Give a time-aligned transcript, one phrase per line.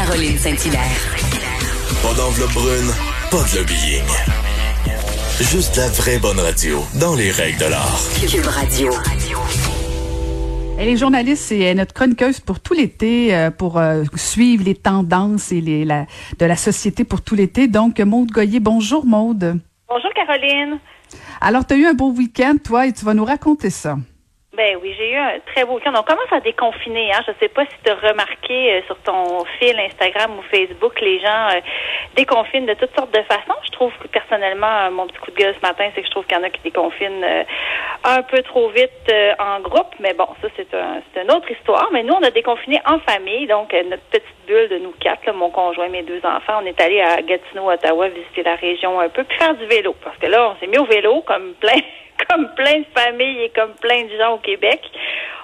[0.00, 1.14] Caroline Saint-Hilaire.
[2.02, 2.90] Pas d'enveloppe brune,
[3.30, 4.02] pas de lobbying.
[5.38, 8.00] Juste la vraie bonne radio, dans les règles de l'art.
[8.26, 8.90] Cube Radio.
[10.78, 14.64] Elle est journaliste et elle est notre chroniqueuse pour tout l'été, euh, pour euh, suivre
[14.64, 16.06] les tendances et les, la,
[16.38, 17.68] de la société pour tout l'été.
[17.68, 19.60] Donc, Maude Goyer, bonjour Maude.
[19.86, 20.78] Bonjour Caroline.
[21.42, 23.98] Alors, tu as eu un beau week-end, toi, et tu vas nous raconter ça.
[24.60, 25.94] Ben oui, j'ai eu un très beau week-end.
[25.96, 27.10] On commence à déconfiner.
[27.14, 27.22] Hein.
[27.24, 31.00] Je ne sais pas si tu as remarqué euh, sur ton fil Instagram ou Facebook,
[31.00, 31.60] les gens euh,
[32.14, 33.58] déconfinent de toutes sortes de façons.
[33.64, 36.10] Je trouve que personnellement, euh, mon petit coup de gueule ce matin, c'est que je
[36.10, 37.24] trouve qu'il y en a qui déconfinent
[38.04, 39.94] un peu trop vite en groupe.
[39.98, 41.88] Mais bon, ça, c'est un, une autre histoire.
[41.94, 43.46] Mais nous, on a déconfiné en famille.
[43.46, 47.00] Donc, notre petite bulle de nous quatre, mon conjoint, mes deux enfants, on est allé
[47.00, 49.96] à Gatineau, Ottawa, visiter la région un peu, puis faire du vélo.
[50.04, 51.80] Parce que là, on s'est mis au vélo comme plein
[52.28, 54.80] comme plein de familles et comme plein de gens au Québec,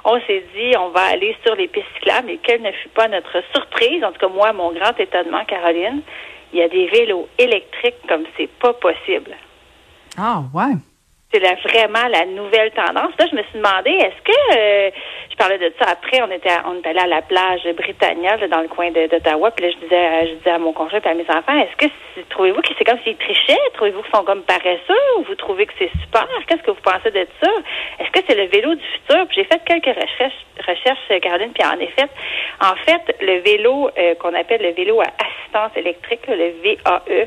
[0.05, 3.09] on s'est dit, on va aller sur les pistes cyclables et quelle ne fut pas
[3.09, 6.03] notre surprise, en tout cas moi, mon grand étonnement, Caroline,
[6.53, 9.33] il y a des vélos électriques comme c'est pas possible.
[10.17, 10.75] Ah, ouais.
[11.37, 13.13] C'est vraiment la nouvelle tendance.
[13.19, 14.91] Là, je me suis demandé, est-ce que euh,
[15.31, 18.63] je parlais de ça après, on était on est allé à la plage Britannia dans
[18.63, 21.29] le coin d'Ottawa, puis là je disais je disais à mon conjoint et à mes
[21.29, 21.93] enfants, est-ce que
[22.31, 25.75] trouvez-vous que c'est comme s'ils trichaient, trouvez-vous qu'ils sont comme paresseux ou vous trouvez que
[25.79, 26.27] c'est super?
[26.47, 27.51] Qu'est-ce que vous pensez de ça?
[28.01, 29.27] Est-ce que c'est le vélo du futur?
[29.29, 32.09] Puis j'ai fait quelques recherches recherches, Caroline, puis en effet,
[32.63, 37.27] en fait, le vélo euh, qu'on appelle le vélo à assistance électrique, le VAE,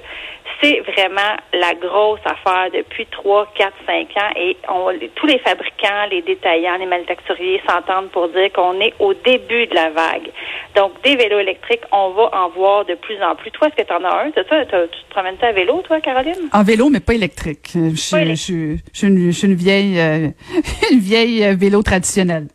[0.61, 6.05] c'est vraiment la grosse affaire depuis 3, 4, 5 ans et on, tous les fabricants,
[6.09, 10.30] les détaillants, les manufacturiers s'entendent pour dire qu'on est au début de la vague.
[10.75, 13.52] Donc, des vélos électriques, on va en voir de plus en plus.
[13.52, 14.31] Toi, est-ce que tu en as un?
[14.31, 16.50] tu te promènes à vélo, toi, Caroline?
[16.53, 17.72] En vélo, mais pas électrique.
[17.73, 20.28] Je, suis une, vieille, euh,
[20.91, 22.47] une vieille euh, vélo traditionnelle.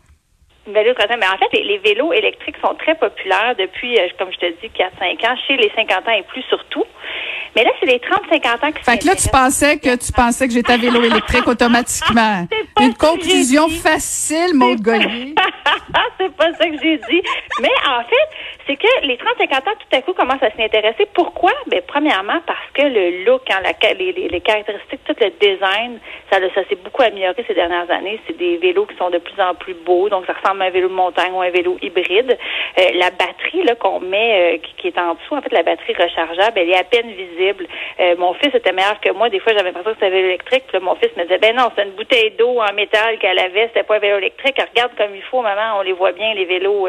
[0.67, 4.47] Vélo mais en fait, les, vélos électriques sont très populaires depuis, euh, comme je te
[4.63, 6.85] dis, 4-5 ans, chez les 50 ans et plus surtout.
[7.55, 10.49] Mais là, c'est les 30-50 ans qui Fait que là, tu pensais que tu pensais
[10.49, 12.47] que j'étais à vélo électrique automatiquement.
[12.81, 15.35] Une conclusion facile, Maud Gaulier.
[16.19, 17.23] c'est pas ça que j'ai dit.
[17.61, 18.29] Mais en fait,
[18.67, 21.07] c'est que les 30-50 ans, tout à coup, commencent à s'y intéresser.
[21.15, 21.53] Pourquoi?
[21.67, 25.99] Ben, premièrement, parce que le look, hein, la, les, les, caractéristiques, tout le design,
[26.31, 28.21] ça, ça s'est beaucoup amélioré ces dernières années.
[28.27, 30.71] C'est des vélos qui sont de plus en plus beaux, donc ça ressemble à un
[30.71, 32.37] vélo de montagne ou un vélo hybride.
[32.79, 35.95] Euh, la batterie là qu'on met, euh, qui, est en dessous, en fait, la batterie
[35.95, 37.44] rechargeable, elle est à peine visible.
[37.53, 39.29] Euh, mon fils était meilleur que moi.
[39.29, 40.65] Des fois, j'avais l'impression que c'était un vélo électrique.
[40.69, 43.69] Puis mon fils me disait, ben non, c'est une bouteille d'eau en métal qu'elle avait,
[43.69, 44.57] c'était pas un vélo électrique.
[44.59, 46.89] regarde comme il faut, maman, on les voit bien, les vélos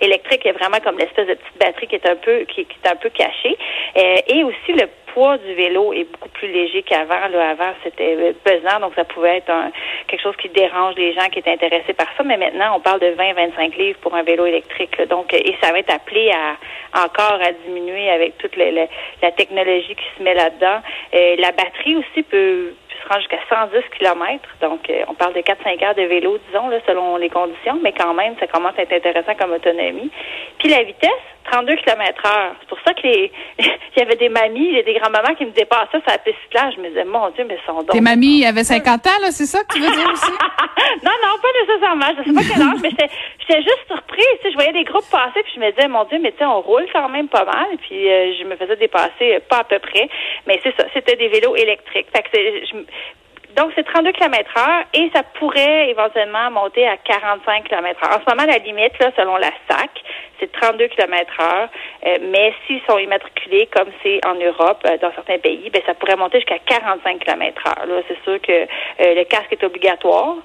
[0.00, 0.42] électriques.
[0.44, 2.76] Il y a vraiment comme l'espèce de petite batterie qui est un peu, qui, qui
[2.82, 3.56] est un peu cachée.
[3.94, 7.28] et aussi le poids du vélo est beaucoup plus léger qu'avant.
[7.28, 9.70] Là, avant, c'était pesant, donc ça pouvait être un,
[10.08, 12.24] quelque chose qui dérange les gens qui étaient intéressés par ça.
[12.24, 15.00] Mais maintenant, on parle de 20-25 livres pour un vélo électrique.
[15.08, 20.18] Donc, et ça va être appelé à encore à diminuer avec toute la, technologie qui
[20.18, 20.80] se met là-dedans.
[21.14, 24.48] Euh, la batterie aussi peut se rendre jusqu'à 110 km.
[24.60, 27.92] Donc, euh, on parle de 4-5 heures de vélo, disons, là, selon les conditions, mais
[27.92, 30.10] quand même, ça commence à être intéressant comme autonomie.
[30.58, 31.10] Puis la vitesse,
[31.50, 32.54] 32 km heure.
[32.60, 35.86] C'est pour ça que les, il y avait des mamies, des grands-mamans qui me ça,
[35.92, 37.90] ça la piste Je me disais, mon Dieu, mais son donc.
[37.90, 40.30] Tes mamies avaient 50 ans, là, c'est ça que tu veux dire aussi?
[41.04, 42.06] non, non, pas nécessairement.
[42.18, 44.24] Je sais pas quel âge, mais j'étais juste surprise.
[44.40, 46.38] Tu sais, je voyais des groupes passer, puis je me disais, mon Dieu, mais tu
[46.38, 47.76] sais, on roule quand même pas mal.
[47.82, 50.08] Puis euh, je me faisais dépasser, euh, pas à peu près.
[50.46, 52.06] Mais c'est ça, c'était des vélos électriques.
[52.14, 52.76] Fait que je,
[53.56, 58.18] donc, c'est 32 km heure et ça pourrait éventuellement monter à 45 km heure.
[58.18, 59.90] En ce moment, la limite, là, selon la SAC,
[60.44, 61.68] c'est 32 km heure.
[62.06, 65.94] Euh, mais s'ils sont immatriculés, comme c'est en Europe, euh, dans certains pays, ben, ça
[65.94, 67.86] pourrait monter jusqu'à 45 km heure.
[67.86, 68.66] Là, c'est sûr que euh,
[69.14, 70.36] le casque est obligatoire.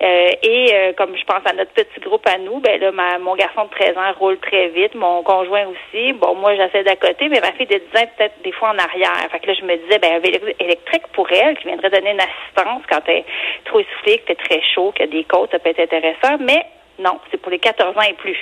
[0.00, 3.64] et comme je pense à notre petit groupe à nous, ben là, ma, mon garçon
[3.64, 6.12] de 13 ans roule très vite, mon conjoint aussi.
[6.12, 8.78] Bon, moi, j'essaie d'à côté, mais ma fille de 10 ans peut-être des fois en
[8.78, 9.26] arrière.
[9.30, 12.10] Fait que là, je me disais, ben, un vélo électrique pour elle, qui viendrait donner
[12.12, 13.24] une assistance quand elle est
[13.64, 16.36] trop essoufflée, qu'il fait très chaud, a des côtes, ça peut être intéressant.
[16.40, 16.62] Mais
[16.98, 18.38] non, c'est pour les 14 ans et plus.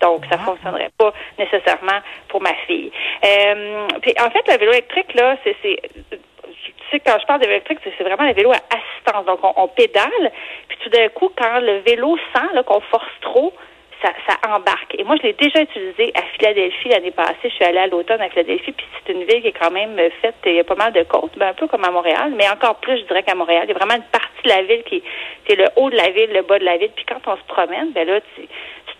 [0.00, 0.44] Donc, ça ne ah.
[0.44, 2.90] fonctionnerait pas nécessairement pour ma fille.
[3.24, 5.56] Euh, puis, en fait, le vélo électrique, là, c'est
[6.90, 9.24] tu sais, quand je parle de vélo électrique, c'est vraiment le vélo à assistance.
[9.26, 10.32] Donc, on, pédale,
[10.68, 13.52] puis tout d'un coup, quand le vélo sent qu'on force trop,
[14.02, 14.94] ça, ça, embarque.
[14.98, 17.36] Et moi, je l'ai déjà utilisé à Philadelphie l'année passée.
[17.44, 19.96] Je suis allée à l'automne à Philadelphie, puis c'est une ville qui est quand même
[20.22, 22.48] faite, il y a pas mal de côtes, ben, un peu comme à Montréal, mais
[22.48, 23.64] encore plus, je dirais qu'à Montréal.
[23.64, 25.02] Il y a vraiment une partie de la ville qui
[25.48, 26.90] est le haut de la ville, le bas de la ville.
[26.96, 28.48] Puis quand on se promène, ben là, tu,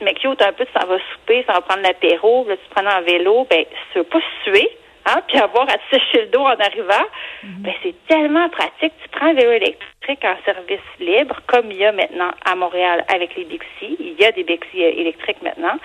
[0.00, 2.74] mais cute un peu, tu s'en vas souper, ça va prendre l'apéro, là, tu te
[2.74, 4.70] prends en vélo, ben, tu veux pas suer,
[5.06, 7.06] hein, puis avoir à te sécher le dos en arrivant,
[7.42, 7.62] mhm.
[7.62, 8.92] ben, c'est tellement pratique.
[9.02, 13.04] Tu prends un vélo électrique en service libre, comme il y a maintenant à Montréal
[13.08, 13.96] avec les Bixi.
[13.98, 15.78] Il y a des Bixi euh, électriques maintenant.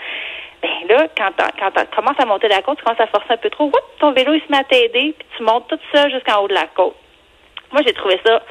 [0.61, 3.49] Ben là, quand tu commences à monter la côte, tu commences à forcer un peu
[3.49, 6.47] trop, ton vélo, il se met à t'aider, puis tu montes tout ça jusqu'en haut
[6.47, 6.95] de la côte.
[7.71, 8.41] Moi, j'ai trouvé ça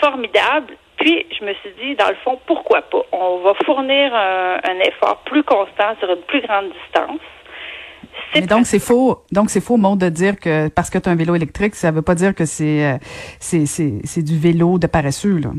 [0.00, 0.76] formidable.
[0.98, 3.02] Puis, je me suis dit, dans le fond, pourquoi pas?
[3.12, 7.20] On va fournir un, effort plus constant sur une plus grande distance.
[8.34, 9.24] Mais donc c'est faux.
[9.32, 11.90] Donc c'est faux, monde de dire que parce que tu as un vélo électrique, ça
[11.90, 12.98] veut pas dire que c'est euh,
[13.40, 15.50] c'est c'est du vélo de paresseux là.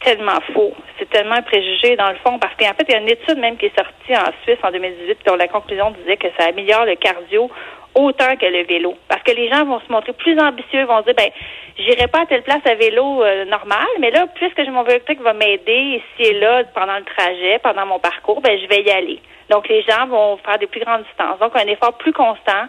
[0.00, 0.74] Tellement faux.
[0.98, 3.38] C'est tellement un préjugé dans le fond parce qu'en fait il y a une étude
[3.38, 6.84] même qui est sortie en Suisse en 2018 dont la conclusion disait que ça améliore
[6.84, 7.50] le cardio
[7.96, 8.94] autant que le vélo.
[9.08, 11.30] Parce que les gens vont se montrer plus ambitieux, vont dire, ben,
[11.78, 15.22] j'irai pas à telle place à vélo euh, normal, mais là, puisque mon vélo électrique
[15.22, 18.90] va m'aider ici et là pendant le trajet, pendant mon parcours, ben, je vais y
[18.90, 19.20] aller.
[19.48, 21.38] Donc, les gens vont faire des plus grandes distances.
[21.38, 22.66] Donc, un effort plus constant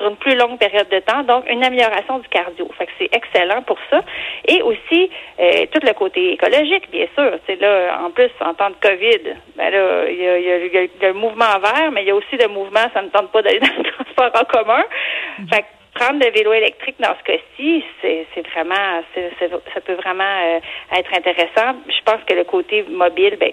[0.00, 2.68] sur une plus longue période de temps, donc une amélioration du cardio.
[2.78, 4.00] Fait que c'est excellent pour ça.
[4.48, 7.38] Et aussi, euh, tout le côté écologique, bien sûr.
[7.46, 11.08] C'est là, en plus, en temps de COVID, ben là, il y a, y, a,
[11.08, 13.60] le mouvement vert, mais il y a aussi le mouvement, ça ne tente pas d'aller
[13.60, 14.84] dans le transport en commun.
[15.38, 15.54] Mm-hmm.
[15.54, 19.02] Fait que prendre le vélo électrique dans ce cas-ci, c'est, vraiment,
[19.74, 20.60] ça peut vraiment euh,
[20.96, 21.76] être intéressant.
[21.88, 23.52] Je pense que le côté mobile, ben,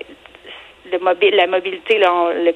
[0.91, 1.99] le la mobilité,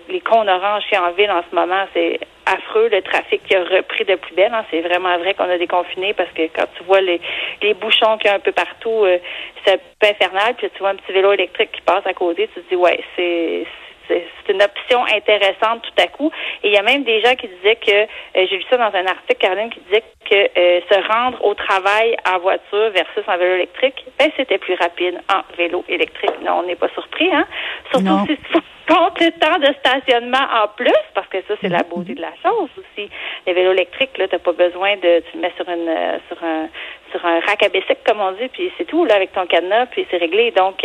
[0.10, 2.90] les cônes oranges qui en ville en ce moment, c'est affreux.
[2.90, 4.54] Le trafic qui a repris de plus belle.
[4.54, 4.66] Hein.
[4.72, 7.22] C'est vraiment vrai qu'on a déconfiné parce que quand tu vois les,
[7.62, 9.18] les bouchons qu'il y a un peu partout, euh,
[9.64, 10.56] c'est un peu infernal.
[10.58, 13.00] Puis tu vois un petit vélo électrique qui passe à côté, tu te dis ouais,
[13.16, 13.66] c'est
[14.12, 16.32] c'est une option intéressante tout à coup.
[16.64, 18.96] Et il y a même des gens qui disaient que, euh, j'ai lu ça dans
[18.96, 23.38] un article, Caroline, qui disait que euh, se rendre au travail en voiture versus en
[23.38, 26.32] vélo électrique, ben, c'était plus rapide en vélo électrique.
[26.44, 27.46] Non, on n'est pas surpris, hein?
[27.92, 31.84] Surtout si tu comptes le temps de stationnement en plus, parce que ça, c'est la
[31.84, 31.90] mhm.
[31.90, 33.10] beauté de la chose aussi.
[33.46, 36.44] Les vélos électriques, là, t'as pas besoin de, tu le mets sur une, euh, sur
[36.44, 36.68] un,
[37.12, 39.88] sur un rack à bicycle, comme on dit, puis c'est tout, là, avec ton cadenas,
[39.88, 40.52] puis c'est réglé.
[40.52, 40.84] Donc,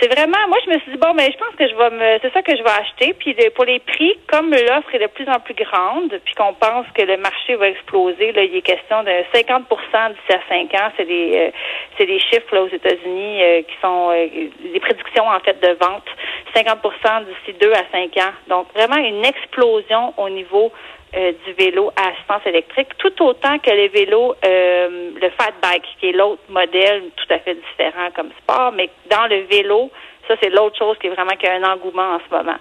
[0.00, 2.18] c'est vraiment, moi, je me suis dit, bon, mais je pense que je vais me,
[2.22, 3.14] c'est ça que je vais acheter.
[3.14, 6.86] Puis pour les prix, comme l'offre est de plus en plus grande, puis qu'on pense
[6.94, 10.92] que le marché va exploser, là, il est question de 50% d'ici à 5 ans.
[10.96, 11.50] C'est des, euh,
[11.98, 14.26] c'est des chiffres, là, aux États-Unis, euh, qui sont euh,
[14.72, 16.06] des prédictions, en fait, de vente.
[16.54, 18.32] 50% d'ici 2 à 5 ans.
[18.48, 20.72] Donc, vraiment une explosion au niveau
[21.14, 25.84] euh, du vélo à assistance électrique, tout autant que les vélos, euh, le fat bike,
[26.00, 29.90] qui est l'autre modèle tout à fait différent comme sport, mais dans le vélo,
[30.26, 32.56] ça c'est l'autre chose qui est vraiment qui a un engouement en ce moment.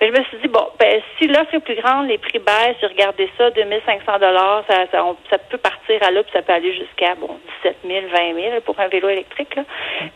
[0.00, 2.76] Mais je me suis dit bon, ben si l'offre est plus grande, les prix baissent,
[2.80, 6.52] j'ai regardé ça, 2500 dollars, ça, ça, ça, peut partir à là, puis ça peut
[6.52, 9.54] aller jusqu'à bon 17 000, 20 000 pour un vélo électrique.
[9.54, 9.62] Là.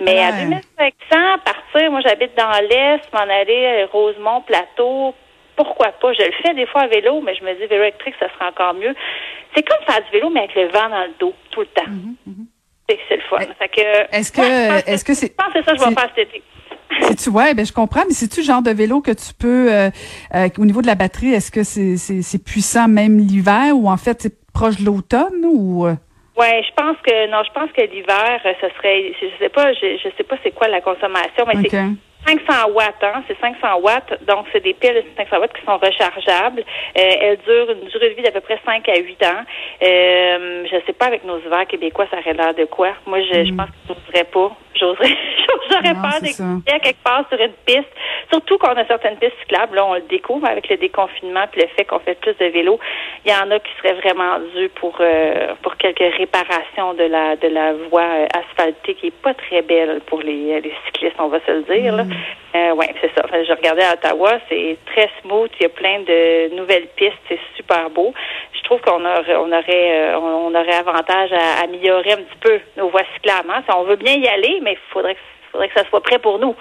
[0.01, 5.15] Mais à 2500, partir, moi j'habite dans l'est, m'en aller à Rosemont, Plateau,
[5.57, 6.13] pourquoi pas?
[6.13, 8.51] Je le fais des fois à vélo, mais je me dis vélo électrique, ça sera
[8.51, 8.95] encore mieux.
[9.55, 11.89] C'est comme faire du vélo, mais avec le vent dans le dos, tout le temps.
[11.89, 12.47] Mhm, mhm.
[12.89, 13.39] C'est le fun.
[14.13, 15.29] Est-ce que, est-ce que c'est.
[15.29, 16.43] Je pense que c'est ça que je vais faire cet été.
[17.01, 19.35] Si tu ouais, ben je comprends, mais c'est tu le genre de vélo que tu
[19.35, 19.91] peux euh,
[20.35, 23.97] euh, au niveau de la batterie, est-ce que c'est c'est puissant même l'hiver ou en
[23.97, 25.95] fait c'est proche de l'automne ou euh?
[26.37, 29.97] Ouais, je pense que non, je pense que l'hiver, ce serait, je sais pas, je,
[29.97, 31.77] je sais pas c'est quoi la consommation, mais c'est
[32.27, 35.79] 500 watts, hein, c'est 500 watts, donc c'est des piles de 500 watts qui sont
[35.79, 36.61] rechargeables.
[36.61, 39.45] Euh, elles durent une durée de vie d'à peu près 5 à 8 ans.
[39.83, 42.91] Euh, je sais pas avec nos hivers québécois, ça aurait l'air de quoi.
[43.07, 43.57] Moi, je, je mm.
[43.57, 44.57] pense que je n'oserais pas.
[44.79, 45.17] J'oserais,
[45.71, 47.91] j'aurais peur d'écouter quelque part sur une piste.
[48.31, 51.69] Surtout qu'on a certaines pistes cyclables, là, on le découvre avec le déconfinement puis le
[51.69, 52.79] fait qu'on fait plus de vélo.
[53.25, 57.37] Il y en a qui seraient vraiment dus pour euh, pour quelques réparations de la
[57.37, 61.29] de la voie euh, asphaltée qui est pas très belle pour les, les cyclistes, on
[61.29, 61.97] va se le dire.
[61.97, 62.05] Là.
[62.05, 62.13] Mm.
[62.57, 63.23] Euh, ouais, c'est ça.
[63.25, 65.51] Enfin, je regardais à Ottawa, c'est très smooth.
[65.59, 68.15] Il y a plein de nouvelles pistes, c'est super beau.
[68.53, 72.59] Je trouve qu'on aurait, on aurait, euh, on aurait avantage à améliorer un petit peu
[72.77, 73.51] nos voies cyclables.
[73.51, 73.63] Hein.
[73.77, 75.21] on veut bien y aller, mais il faudrait que
[75.53, 76.55] faudrait que ça soit prêt pour nous.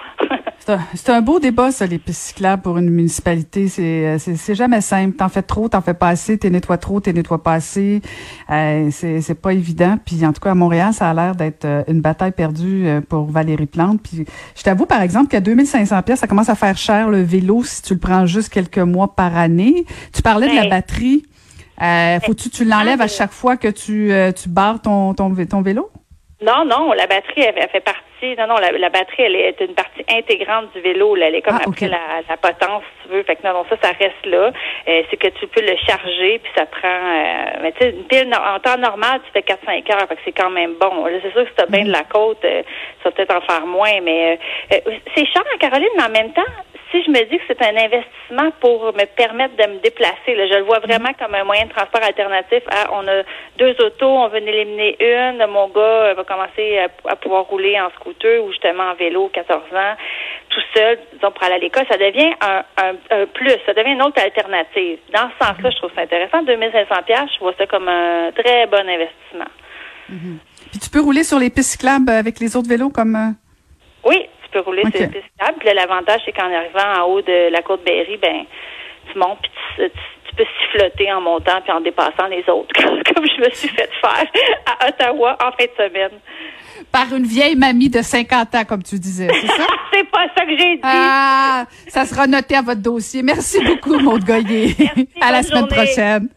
[0.94, 3.68] c'est un, beau débat, ça, les pistes cyclables pour une municipalité.
[3.68, 5.16] C'est, euh, c'est, jamais simple.
[5.16, 8.00] T'en fais trop, t'en fais pas assez, t'es nettoies trop, t'es nettoies pas assez.
[8.50, 9.98] Euh, c'est, c'est pas évident.
[10.04, 13.26] Puis en tout cas, à Montréal, ça a l'air d'être euh, une bataille perdue pour
[13.26, 14.00] Valérie Plante.
[14.02, 14.24] Puis
[14.56, 17.82] je t'avoue, par exemple, qu'à 2500 pièces, ça commence à faire cher le vélo si
[17.82, 19.84] tu le prends juste quelques mois par année.
[20.14, 21.24] Tu parlais de la batterie.
[21.82, 25.90] Euh, faut-tu tu l'enlèves à chaque fois que tu, tu barres ton, ton, ton vélo?
[26.46, 28.36] Non, non, la batterie, elle, fait partie.
[28.38, 31.16] Non, non, la, batterie, elle est une partie intégrante du vélo.
[31.16, 31.26] Là.
[31.26, 33.22] Elle est comme ah, après la, la, potence, si tu veux.
[33.24, 34.52] Fait que non, non, ça, ça reste là.
[34.88, 36.86] Euh, c'est que tu peux le charger, puis ça prend.
[36.88, 40.22] Euh, mais tu sais, une pile en temps normal, tu fais 4-5 heures, fait que
[40.24, 41.04] c'est quand même bon.
[41.20, 42.62] c'est sûr que si t'as bien de la côte, euh,
[43.02, 44.38] ça va peut-être en faire moins, mais
[44.70, 46.42] c'est cher, Caroline, mais en même temps,
[46.90, 50.46] si je me dis que c'est un investissement pour me permettre de me déplacer, là,
[50.46, 52.62] je le vois vraiment comme un moyen de transport alternatif.
[52.92, 53.22] on a
[53.58, 55.44] deux autos, on veut en éliminer une.
[55.46, 59.94] Mon gars va commencer à, pouvoir rouler en scooter ou justement en vélo, 14 ans.
[60.48, 62.62] Tout seul, disons, pour aller à l'école, ça devient un,
[63.10, 64.98] un, plus, ça devient une autre alternative.
[65.12, 66.42] Dans ce sens-là, je trouve ça intéressant.
[66.42, 66.94] 2500
[67.34, 69.50] je vois ça comme un très bon investissement.
[70.08, 70.38] Mhm.
[70.70, 73.16] Puis tu peux rouler sur les pistes cyclables avec les autres vélos comme...
[73.16, 73.30] Euh?
[74.08, 75.58] Oui, tu peux rouler sur pistes cyclables.
[75.58, 78.44] Puis l'avantage, c'est qu'en arrivant en haut de la côte Berry, ben
[79.12, 83.24] tu montes puis tu, tu, peux siffloter en montant puis en dépassant les autres, comme
[83.26, 84.26] je me suis fait faire
[84.66, 86.18] à Ottawa en fin de semaine.
[86.92, 89.66] Par une vieille mamie de 50 ans, comme tu disais, c'est ça?
[89.92, 90.80] c'est pas ça que j'ai dit.
[90.82, 93.22] Ah, ça sera noté à votre dossier.
[93.22, 94.74] Merci beaucoup, Maud Goyer.
[95.20, 96.28] à la semaine prochaine.